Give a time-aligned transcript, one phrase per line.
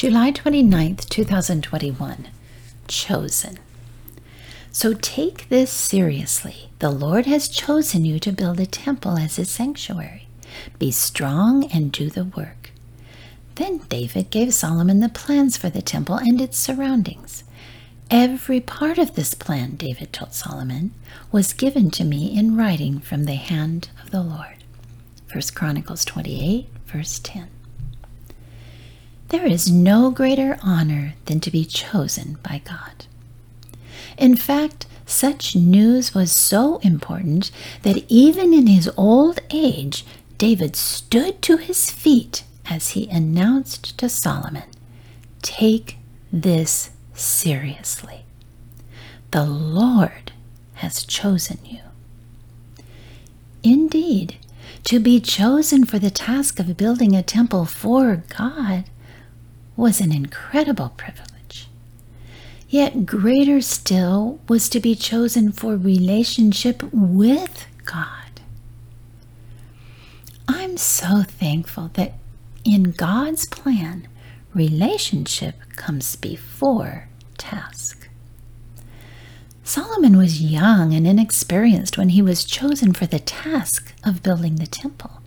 [0.00, 2.28] July 29th, 2021.
[2.88, 3.58] Chosen.
[4.72, 6.70] So take this seriously.
[6.78, 10.26] The Lord has chosen you to build a temple as his sanctuary.
[10.78, 12.70] Be strong and do the work.
[13.56, 17.44] Then David gave Solomon the plans for the temple and its surroundings.
[18.10, 20.94] Every part of this plan, David told Solomon,
[21.30, 24.64] was given to me in writing from the hand of the Lord.
[25.30, 27.50] 1 Chronicles 28, verse 10.
[29.30, 33.06] There is no greater honor than to be chosen by God.
[34.18, 40.04] In fact, such news was so important that even in his old age,
[40.36, 44.64] David stood to his feet as he announced to Solomon,
[45.42, 45.98] Take
[46.32, 48.24] this seriously.
[49.30, 50.32] The Lord
[50.74, 51.80] has chosen you.
[53.62, 54.38] Indeed,
[54.84, 58.84] to be chosen for the task of building a temple for God
[59.80, 61.66] was an incredible privilege.
[62.68, 68.42] Yet greater still was to be chosen for relationship with God.
[70.46, 72.12] I'm so thankful that
[72.62, 74.06] in God's plan,
[74.52, 77.08] relationship comes before
[77.38, 78.08] task.
[79.64, 84.66] Solomon was young and inexperienced when he was chosen for the task of building the
[84.66, 85.19] temple.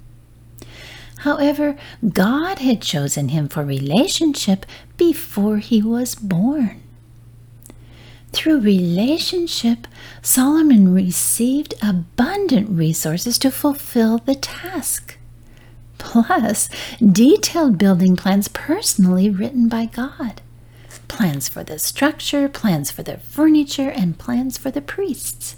[1.23, 4.65] However, God had chosen him for relationship
[4.97, 6.81] before he was born.
[8.33, 9.87] Through relationship,
[10.21, 15.17] Solomon received abundant resources to fulfill the task,
[15.97, 16.67] plus
[16.99, 20.41] detailed building plans personally written by God
[21.07, 25.55] plans for the structure, plans for the furniture, and plans for the priests.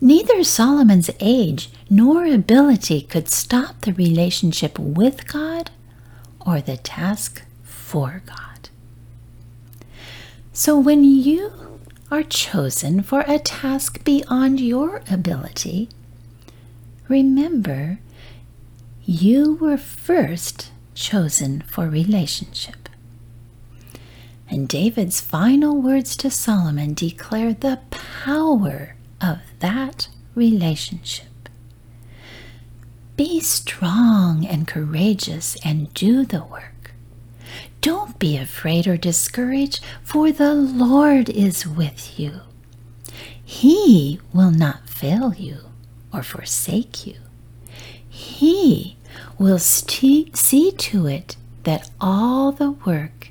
[0.00, 5.70] Neither Solomon's age nor ability could stop the relationship with God
[6.44, 8.70] or the task for God.
[10.54, 11.52] So when you
[12.10, 15.90] are chosen for a task beyond your ability,
[17.08, 17.98] remember
[19.04, 22.88] you were first chosen for relationship.
[24.48, 31.26] And David's final words to Solomon declare the power of that relationship.
[33.16, 36.92] Be strong and courageous and do the work.
[37.80, 42.40] Don't be afraid or discouraged, for the Lord is with you.
[43.42, 45.58] He will not fail you
[46.12, 47.16] or forsake you.
[48.08, 48.96] He
[49.38, 53.30] will see to it that all the work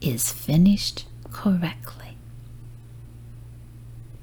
[0.00, 2.07] is finished correctly.